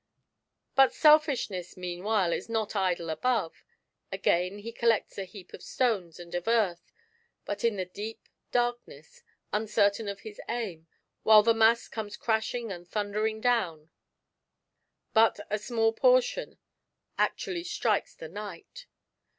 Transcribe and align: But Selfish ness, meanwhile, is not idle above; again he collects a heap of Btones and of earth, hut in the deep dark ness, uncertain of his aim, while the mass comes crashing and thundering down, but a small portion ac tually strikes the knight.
But 0.73 0.95
Selfish 0.95 1.51
ness, 1.51 1.77
meanwhile, 1.77 2.33
is 2.33 2.49
not 2.49 2.75
idle 2.75 3.11
above; 3.11 3.63
again 4.11 4.57
he 4.57 4.71
collects 4.71 5.19
a 5.19 5.25
heap 5.25 5.53
of 5.53 5.61
Btones 5.61 6.17
and 6.19 6.33
of 6.33 6.47
earth, 6.47 6.91
hut 7.45 7.63
in 7.63 7.75
the 7.75 7.85
deep 7.85 8.27
dark 8.51 8.79
ness, 8.87 9.21
uncertain 9.53 10.07
of 10.07 10.21
his 10.21 10.41
aim, 10.49 10.87
while 11.21 11.43
the 11.43 11.53
mass 11.53 11.87
comes 11.87 12.17
crashing 12.17 12.71
and 12.71 12.87
thundering 12.89 13.41
down, 13.41 13.91
but 15.13 15.39
a 15.51 15.59
small 15.59 15.93
portion 15.93 16.57
ac 17.19 17.33
tually 17.37 17.63
strikes 17.63 18.15
the 18.15 18.27
knight. 18.27 18.87